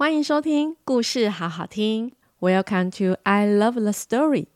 [0.00, 2.12] 欢迎收听故事好好听。
[2.40, 4.46] Welcome to I Love the Story。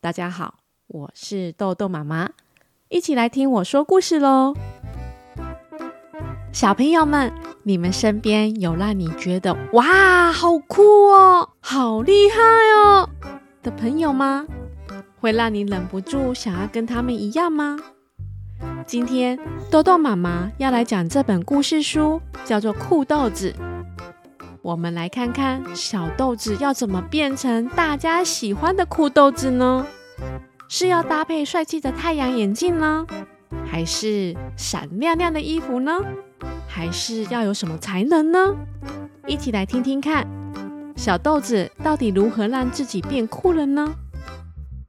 [0.00, 0.54] 大家好，
[0.86, 2.30] 我是豆豆妈妈，
[2.88, 4.54] 一起来听我说故事喽。
[6.50, 7.30] 小朋友们，
[7.64, 13.10] 你们身边有让你觉得哇，好酷哦，好厉害哦
[13.62, 14.46] 的朋友吗？
[15.20, 17.78] 会让你忍不住想要跟他们一样吗？
[18.86, 19.38] 今天
[19.70, 23.54] 豆豆妈妈要来讲这本故事书，叫做《酷豆子》。
[24.62, 29.86] 我们来看看小豆子要怎么变成大家喜欢的酷豆子呢？
[30.68, 33.06] 是要搭配帅气的太阳眼镜呢？
[33.64, 35.92] 还是闪亮亮的衣服呢？
[36.68, 38.54] 还是要有什么才能呢？
[39.26, 40.26] 一起来听听看，
[40.94, 43.94] 小豆子到底如何让自己变酷了呢？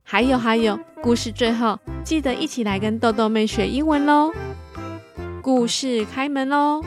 [0.04, 4.34] 还有还有，故事最后记得一起来跟豆豆妹学英文喽！
[5.42, 6.84] 故事开门喽！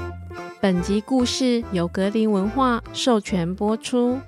[0.65, 4.19] 本集故事由格林文化授权播出，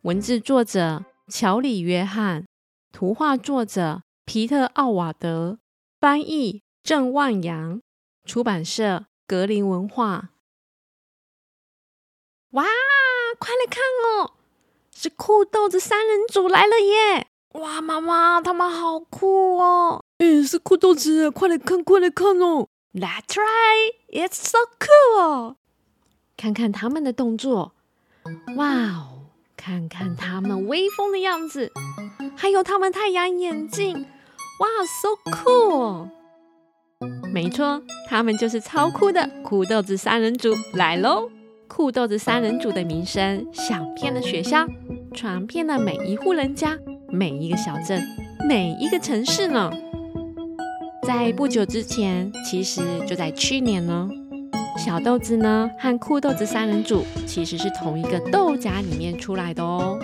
[0.00, 2.46] 文字作者乔里约翰，
[2.90, 5.58] 图画作者皮特奥瓦德，
[6.00, 7.82] 翻译郑万阳，
[8.24, 10.30] 出版社格林文化。
[12.52, 12.64] 哇，
[13.38, 14.32] 快来看哦，
[14.90, 17.26] 是酷豆子三人组来了耶！
[17.60, 20.02] 哇，妈妈，他们好酷哦！
[20.16, 25.56] 嗯，是酷豆子，快来看，快来看哦！That's right, it's so cool！
[26.36, 27.72] 看看他们的动作，
[28.56, 29.08] 哇哦！
[29.56, 31.72] 看看他们威风的样子，
[32.36, 33.94] 还有他们太阳眼镜，
[34.60, 36.08] 哇，so cool！
[37.32, 41.30] 没错，他们就是超酷的酷豆子三人组来喽！
[41.66, 44.66] 酷豆子三人组的名声响遍了学校，
[45.14, 46.78] 传遍了每一户人家。
[47.10, 48.02] 每一个小镇，
[48.48, 49.70] 每一个城市呢？
[51.06, 54.10] 在不久之前，其实就在去年呢，
[54.76, 59.98] 小豆子呢和酷豆子三人组其实是同一个豆荚里面出来的哦。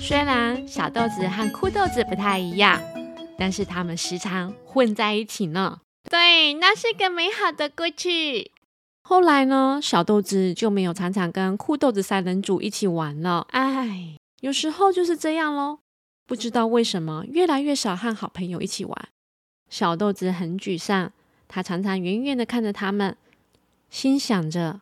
[0.00, 2.80] 虽然小豆子和酷豆子不太一样，
[3.38, 5.80] 但是他们时常混在一起呢。
[6.10, 8.50] 对，那是个美好的过去。
[9.02, 13.46] 后来呢，小豆子就没有常常跟酷豆子三人组一起玩了。
[13.50, 15.78] 唉，有时候就是这样喽。
[16.26, 19.08] 不知道为什么，越来越少和好朋友一起玩。
[19.70, 21.12] 小豆子很沮丧，
[21.48, 23.16] 他常常远远的看着他们，
[23.90, 24.80] 心想着：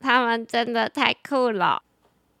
[0.00, 1.82] 他们真的太酷了。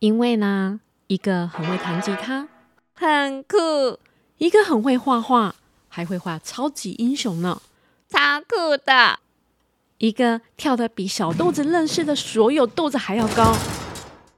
[0.00, 2.48] 因为呢，一个很会弹吉他，
[2.94, 3.98] 很酷；
[4.38, 5.54] 一个很会画画，
[5.88, 7.62] 还会画超级英雄呢，
[8.08, 9.18] 超酷的；
[9.98, 13.54] 一个跳得比小豆子认识的所有豆子还要高，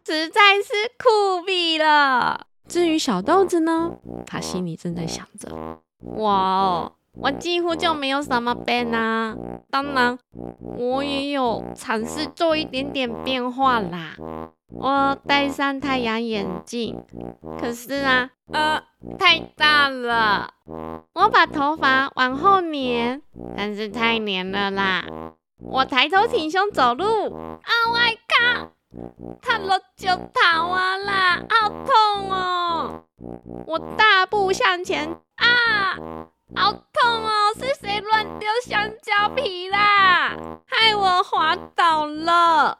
[0.07, 2.47] 实在是酷毙了。
[2.69, 3.93] 至于小豆子呢，
[4.27, 5.49] 他心里正在想着：
[6.17, 9.35] 哇哦，我几乎就没有什么变啊！
[9.71, 10.19] 当然，
[10.79, 14.15] 我也有尝试做一点点变化啦。
[14.69, 17.03] 我戴上太阳眼镜，
[17.59, 18.83] 可是啊，呃，
[19.19, 20.51] 太大了。
[21.15, 23.23] 我把头发往后粘，
[23.57, 25.05] 但是太粘了啦。
[25.59, 28.69] 我抬头挺胸走路，，Oh my God！！
[29.43, 33.05] 他落就逃啊啦，好痛哦！
[33.67, 35.97] 我大步向前啊，
[36.55, 37.53] 好痛哦！
[37.59, 40.31] 是谁乱丢香蕉皮啦？
[40.67, 42.79] 害我滑倒了。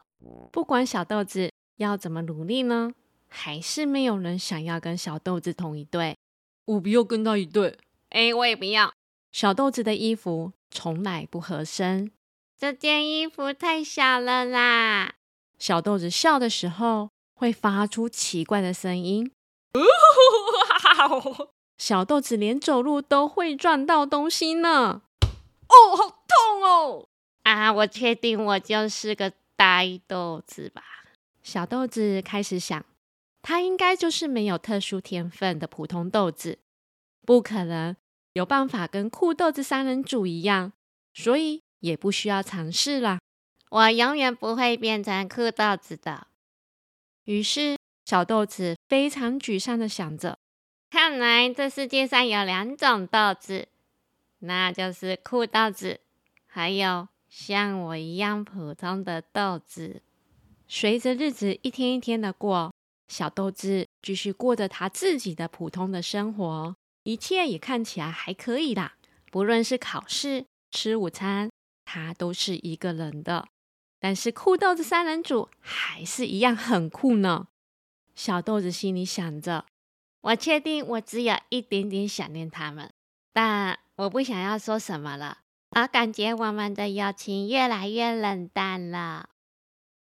[0.51, 2.91] 不管小豆子要怎么努力呢，
[3.29, 6.17] 还是没有人想要跟小豆子同一队。
[6.65, 7.77] 我不要跟他一队。
[8.09, 8.91] 哎，我也不要。
[9.31, 12.11] 小豆子的衣服从来不合身，
[12.57, 15.13] 这件衣服太小了啦。
[15.57, 19.31] 小豆子笑的时候会发出奇怪的声音。
[21.77, 25.01] 小豆子连走路都会撞到东西呢。
[25.67, 27.07] 哦，好痛哦！
[27.43, 30.81] 啊，我确定我就是个呆豆子吧？
[31.43, 32.83] 小豆子开始想，
[33.41, 36.59] 他应该就是没有特殊天分的普通豆子，
[37.25, 37.95] 不可能
[38.33, 40.73] 有办法跟酷豆子三人组一样，
[41.13, 43.19] 所以也不需要尝试啦。
[43.69, 46.27] 我永远不会变成酷豆子的。
[47.25, 50.39] 于是，小豆子非常沮丧的想着：
[50.89, 53.67] 看来这世界上有两种豆子，
[54.39, 55.99] 那就是酷豆子，
[56.45, 60.01] 还有像我一样普通的豆子。
[60.69, 62.73] 随着日子一天一天的过，
[63.09, 68.95] 小豆子继续过着他自己的普通的生活，一切也看起来还可以啦。
[69.29, 71.49] 不论是考试、吃午餐，
[71.83, 73.49] 他都是一个人的。
[73.99, 77.47] 但是酷豆子三人组还是一样很酷呢。
[78.15, 79.65] 小豆子心里想着
[80.21, 82.91] ：“我确定我只有一点点想念他们，
[83.33, 85.39] 但我不想要说什么了。
[85.71, 89.29] 而感觉我们的友情越来越冷淡了。”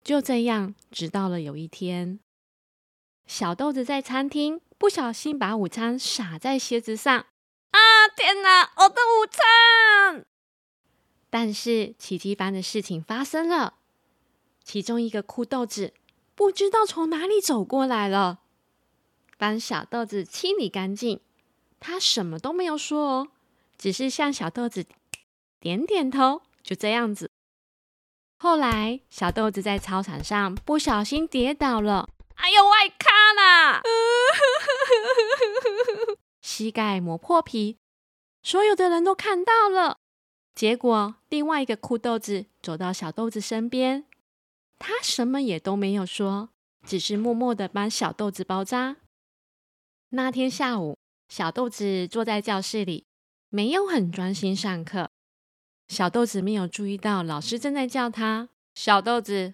[0.04, 2.20] 就这样，直到了有一天，
[3.28, 7.20] 小豆子在餐厅不小心把午餐洒在鞋子上，
[7.70, 7.80] 啊！
[8.18, 10.26] 天哪，我的午餐！
[11.30, 13.76] 但是奇迹般的事情发生了，
[14.71, 15.94] 其中一个酷豆子
[16.33, 18.39] 不知道从哪里走过来了，
[19.38, 21.19] 帮小豆子清理干净。
[21.81, 23.27] 他什么都没有说哦，
[23.77, 24.85] 只是向小豆子
[25.59, 27.29] 点点头，就这样子。
[28.38, 33.81] 后来，小豆子在操场上不小心跌倒了，哎呦，外卡啦！
[36.41, 37.77] 膝盖磨破皮，
[38.41, 39.97] 所有的人都看到了。
[40.56, 44.06] 结果，另外一个酷豆子走到小豆子身边，
[44.81, 46.50] 他什么也都没有说，
[46.83, 48.98] 只是默默的帮小豆子包扎。
[50.10, 50.98] 那天下午，
[51.30, 53.06] 小豆子坐在教室里，
[53.50, 55.12] 没有很专心上课。
[55.88, 59.54] 小豆子没有注意到老师正在叫他“小豆子，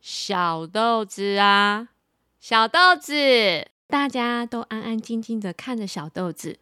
[0.00, 1.88] 小豆子啊，
[2.38, 3.12] 小豆子”。
[3.88, 6.58] 大家都安安静静的看着小豆子，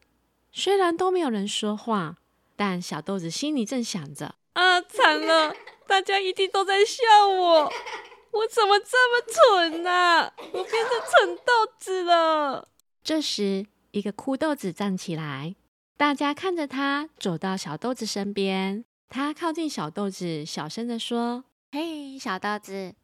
[0.52, 2.18] 虽然都没有人说话，
[2.54, 7.72] 但小豆子心里正想着：“啊，惨了，大家一定都在笑我，
[8.32, 10.32] 我怎么这么蠢啊？
[10.38, 12.68] 我变成蠢豆子了。”
[13.02, 15.54] 这时，一个酷豆子站起来。
[15.96, 22.94] 大家看着他走到小豆子身边，他靠近小豆子，小声的说：“嘿，小豆子，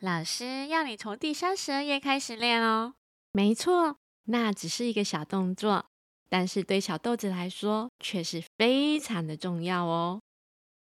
[0.00, 2.94] 老师要你从第三十二页开始练哦。”
[3.32, 5.86] 没错，那只是一个小动作，
[6.28, 10.20] 但是对小豆子来说却是非常的重要哦。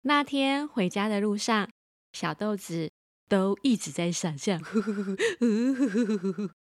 [0.06, 1.68] 那天回家的路上，
[2.12, 2.92] 小豆子
[3.28, 4.56] 都一直在傻笑，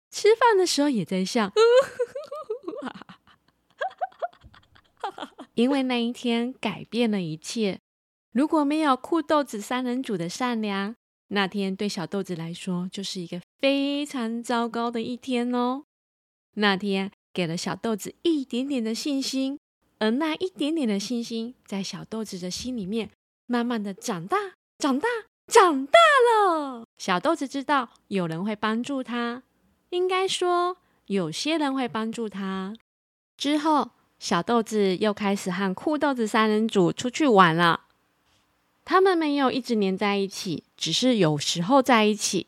[0.09, 1.53] 吃饭的时候也在笑。
[5.53, 7.79] 因为那一天改变了一切。
[8.31, 10.95] 如果没有酷豆子三人组的善良，
[11.27, 15.83] 那天对小豆子来说就是一个非常糟糕的一天哦。
[16.55, 19.59] 那天给了小豆子一点点的信心，
[19.99, 23.11] 而那一点点的信心在小豆子的心里面
[23.47, 24.37] 慢慢的长大、
[24.77, 25.07] 长大、
[25.47, 26.85] 长大了。
[26.97, 29.43] 小豆子知道有人会帮助他，
[29.89, 30.77] 应该说
[31.07, 32.73] 有些人会帮助他。
[33.37, 33.91] 之后。
[34.17, 37.81] 小豆子又开始和酷豆子三人组出去玩了。
[38.85, 42.47] 他们没有一直黏在一起，只是有时候在一起。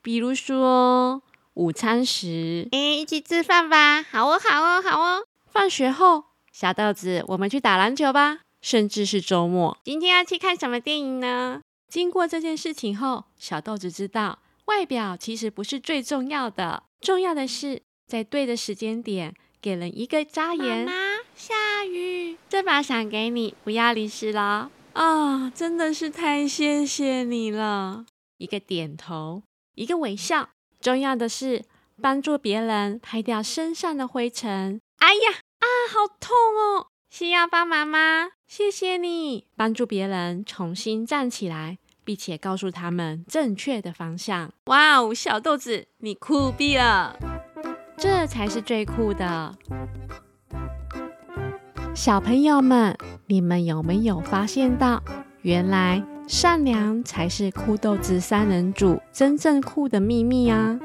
[0.00, 1.20] 比如说
[1.54, 4.00] 午餐时，哎，一起吃饭吧！
[4.00, 5.26] 好哦，好哦，好哦。
[5.50, 8.38] 放学后，小豆子，我们去打篮球吧。
[8.62, 11.60] 甚至是周末，今天要去看什么电影呢？
[11.88, 19.34] 经过这件事情后，小豆子知道，外表其实不是最重要的，重要的是在对的时间点。
[19.60, 20.84] 给人一个眨眼。
[20.84, 20.92] 妈妈，
[21.36, 24.72] 下雨，这把伞给你，不要淋湿了。
[24.94, 28.04] 啊，真的是太谢谢你了。
[28.38, 29.44] 一个点头，
[29.76, 30.48] 一个微笑。
[30.80, 31.64] 重要的是
[32.00, 34.80] 帮助别人拍掉身上的灰尘。
[34.98, 35.30] 哎呀，
[35.60, 36.88] 啊，好痛哦！
[37.14, 38.30] 需要帮忙吗？
[38.46, 44.50] 谢谢你帮助别人重新站起来，并且告诉他们正确的方向。
[44.64, 47.14] 哇哦，小豆子，你酷毙了！
[47.98, 49.54] 这才是最酷的，
[51.94, 55.02] 小朋友们，你们有没有发现到，
[55.42, 60.80] 原来善良才是酷豆子三人组真正酷的秘密啊？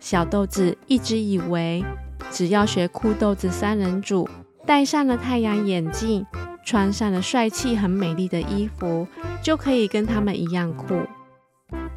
[0.00, 1.84] 小豆子一直以为，
[2.32, 4.28] 只要学酷豆子三人组，
[4.66, 6.26] 戴上了太阳眼镜，
[6.64, 9.06] 穿上了帅气很美丽的衣服，
[9.42, 11.00] 就可以跟他们一样酷。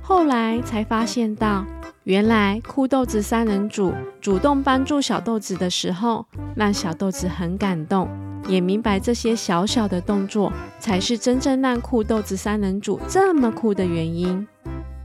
[0.01, 1.65] 后来才发现到。
[2.03, 8.07] 原来酷豆子三人组主动帮助小豆子的时候，让小豆子很感动，
[8.47, 14.47] 也明白这些小小的动作才是真正让酷豆子三人组这么酷的原因。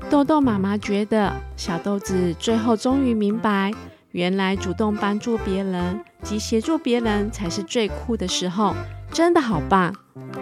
[0.08, 3.72] 豆豆妈妈觉得小豆子最后终于明白，
[4.12, 8.74] 原来主动帮助别人及协助别人才是最酷的时候，
[9.10, 9.94] 真的好棒！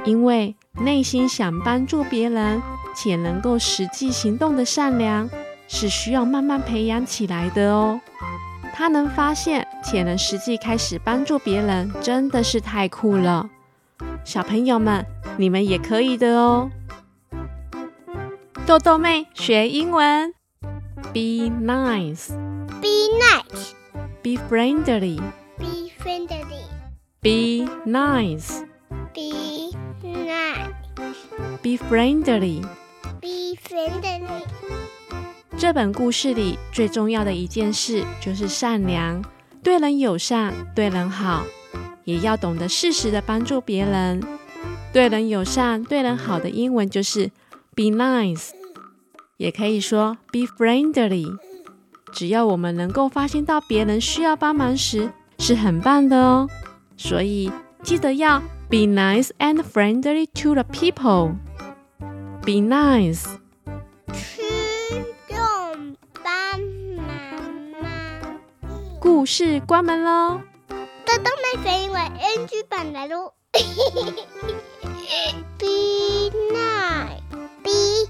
[0.04, 2.60] 因为内心想帮助别人
[2.94, 5.28] 且能够实际行动的善良。
[5.72, 8.00] 是需要慢慢培养起来的哦。
[8.74, 13.48] 他能发现且能实际开始帮助别人，真的是太酷了。
[14.24, 16.72] 小朋友们，你们也可以的哦。
[18.66, 20.34] 豆豆妹学英文
[21.12, 22.30] ：Be nice,
[22.80, 23.74] be nice,
[24.22, 25.20] be friendly,
[25.58, 26.64] be friendly,
[27.20, 28.62] be nice,
[29.12, 29.72] be
[30.02, 30.72] nice,
[31.62, 32.62] be friendly,
[33.20, 34.44] be friendly.
[35.58, 39.22] 这本故事里最重要的一件事就是善良，
[39.62, 41.44] 对人友善，对人好，
[42.04, 44.22] 也要懂得适时的帮助别人。
[44.92, 47.30] 对人友善，对人好的英文就是
[47.74, 48.50] be nice，
[49.36, 51.38] 也可以说 be friendly。
[52.12, 56.48] 只要我们能够发现到别人需要帮忙时，是很棒的哦。
[56.96, 57.50] 所以
[57.82, 61.36] 记得要 be nice and friendly to the people.
[62.42, 63.24] Be nice.
[64.12, 64.42] 吃
[65.28, 66.60] 用帮
[66.96, 67.04] 忙
[67.80, 67.88] 吗？
[69.00, 70.40] 故事关门喽。
[70.68, 73.32] 豆豆妹飞因为 NG 版来喽。
[75.58, 77.20] Be nice.
[77.64, 78.08] Be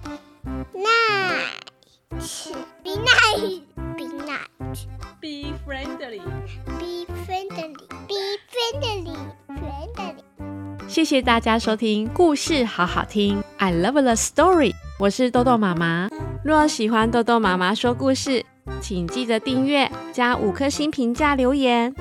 [10.91, 14.73] 谢谢大家收听故事好好听，I love the story。
[14.99, 16.09] 我是豆豆妈妈。
[16.43, 18.45] 若喜欢豆豆妈妈说故事，
[18.81, 21.95] 请记得订阅加五颗星评价留言，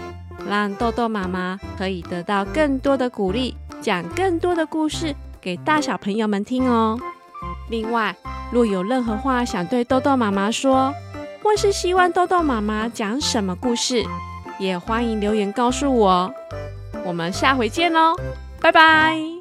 [0.50, 7.00] 让豆豆妈妈可以得到更多的鼓励，讲更多的故事给大小朋友们听哦。
[7.70, 8.16] 另外，
[8.52, 10.92] 若有任何话想对豆豆妈妈说，
[11.44, 14.04] 或是希望豆豆妈妈讲什么故事，
[14.58, 16.34] 也欢迎留言告诉我。
[17.06, 18.16] 我们下回见喽！
[18.60, 19.39] 拜拜。